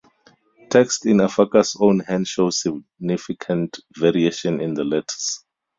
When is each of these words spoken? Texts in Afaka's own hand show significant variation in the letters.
Texts 0.71 1.05
in 1.05 1.17
Afaka's 1.17 1.77
own 1.79 1.99
hand 1.99 2.27
show 2.27 2.49
significant 2.49 3.81
variation 3.95 4.59
in 4.59 4.73
the 4.73 4.83
letters. 4.83 5.45